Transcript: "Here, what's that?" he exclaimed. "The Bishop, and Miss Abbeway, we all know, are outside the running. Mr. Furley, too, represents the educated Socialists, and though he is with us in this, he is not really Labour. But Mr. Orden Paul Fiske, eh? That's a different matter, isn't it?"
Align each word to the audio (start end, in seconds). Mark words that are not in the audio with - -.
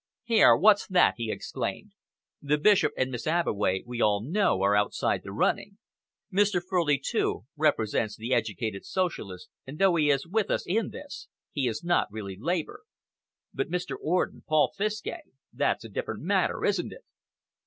"Here, 0.23 0.55
what's 0.57 0.87
that?" 0.87 1.13
he 1.17 1.31
exclaimed. 1.31 1.91
"The 2.41 2.57
Bishop, 2.57 2.91
and 2.97 3.11
Miss 3.11 3.27
Abbeway, 3.27 3.83
we 3.85 4.01
all 4.01 4.19
know, 4.19 4.59
are 4.63 4.75
outside 4.75 5.21
the 5.21 5.31
running. 5.31 5.77
Mr. 6.33 6.59
Furley, 6.59 6.97
too, 6.97 7.45
represents 7.55 8.17
the 8.17 8.33
educated 8.33 8.83
Socialists, 8.83 9.47
and 9.67 9.77
though 9.77 9.93
he 9.97 10.09
is 10.09 10.25
with 10.25 10.49
us 10.49 10.65
in 10.65 10.89
this, 10.89 11.27
he 11.51 11.67
is 11.67 11.83
not 11.83 12.07
really 12.11 12.35
Labour. 12.35 12.81
But 13.53 13.69
Mr. 13.69 13.95
Orden 14.01 14.43
Paul 14.47 14.71
Fiske, 14.75 15.05
eh? 15.05 15.21
That's 15.53 15.83
a 15.83 15.87
different 15.89 16.23
matter, 16.23 16.65
isn't 16.65 16.91
it?" 16.91 17.03